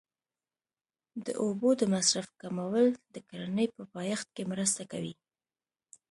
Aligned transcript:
د 1.25 1.27
اوبو 1.43 1.69
د 1.79 1.81
مصرف 1.93 2.27
کمول 2.41 2.87
د 3.13 3.15
کرنې 3.29 3.65
په 3.75 3.83
پایښت 3.93 4.27
کې 4.35 4.43
مرسته 4.51 4.81
کوي. 4.91 5.13